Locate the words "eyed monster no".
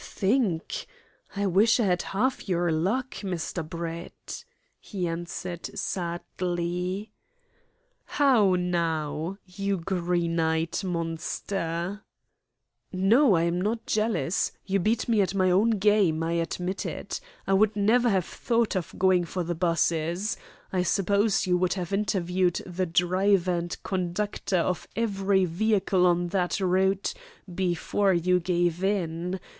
10.39-13.35